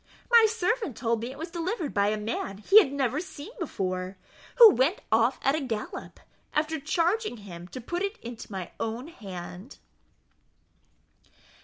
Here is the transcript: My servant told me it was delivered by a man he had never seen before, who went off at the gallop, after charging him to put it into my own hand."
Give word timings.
My 0.31 0.47
servant 0.49 0.97
told 0.97 1.19
me 1.21 1.29
it 1.29 1.37
was 1.37 1.51
delivered 1.51 1.93
by 1.93 2.07
a 2.07 2.17
man 2.17 2.57
he 2.57 2.79
had 2.79 2.91
never 2.91 3.19
seen 3.19 3.51
before, 3.59 4.17
who 4.55 4.71
went 4.71 4.99
off 5.11 5.39
at 5.43 5.51
the 5.51 5.61
gallop, 5.61 6.19
after 6.55 6.79
charging 6.79 7.37
him 7.37 7.67
to 7.67 7.79
put 7.79 8.01
it 8.01 8.17
into 8.17 8.51
my 8.51 8.71
own 8.79 9.09
hand." 9.09 9.77